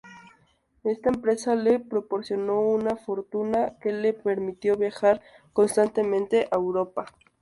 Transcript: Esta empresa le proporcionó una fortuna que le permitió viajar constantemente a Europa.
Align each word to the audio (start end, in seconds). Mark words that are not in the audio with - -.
Esta 0.83 1.09
empresa 1.09 1.53
le 1.53 1.79
proporcionó 1.79 2.59
una 2.61 2.95
fortuna 2.95 3.77
que 3.79 3.91
le 3.93 4.13
permitió 4.13 4.75
viajar 4.75 5.21
constantemente 5.53 6.47
a 6.49 6.55
Europa. 6.55 7.05